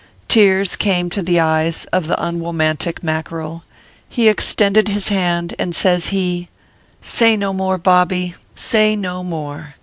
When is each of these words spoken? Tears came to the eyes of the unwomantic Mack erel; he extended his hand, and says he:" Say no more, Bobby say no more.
Tears 0.27 0.75
came 0.75 1.11
to 1.11 1.21
the 1.21 1.39
eyes 1.39 1.85
of 1.93 2.07
the 2.07 2.19
unwomantic 2.19 3.03
Mack 3.03 3.27
erel; 3.29 3.61
he 4.09 4.29
extended 4.29 4.87
his 4.87 5.09
hand, 5.09 5.53
and 5.59 5.75
says 5.75 6.07
he:" 6.07 6.49
Say 7.03 7.37
no 7.37 7.53
more, 7.53 7.77
Bobby 7.77 8.33
say 8.55 8.95
no 8.95 9.23
more. 9.23 9.75